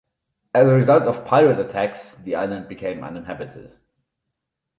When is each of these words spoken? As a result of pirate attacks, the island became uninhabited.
As 0.55 0.67
a 0.67 0.73
result 0.73 1.03
of 1.03 1.27
pirate 1.27 1.59
attacks, 1.59 2.15
the 2.15 2.33
island 2.33 2.67
became 2.67 3.03
uninhabited. 3.03 3.77